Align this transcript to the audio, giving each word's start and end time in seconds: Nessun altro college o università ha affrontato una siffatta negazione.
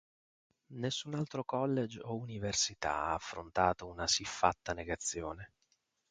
Nessun 0.79 1.13
altro 1.13 1.43
college 1.43 1.99
o 2.01 2.17
università 2.17 2.91
ha 3.09 3.13
affrontato 3.13 3.85
una 3.85 4.07
siffatta 4.07 4.73
negazione. 4.73 5.51